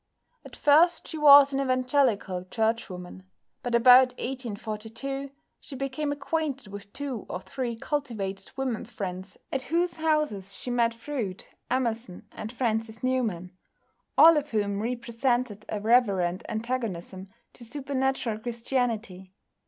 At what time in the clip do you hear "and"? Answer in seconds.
12.31-12.51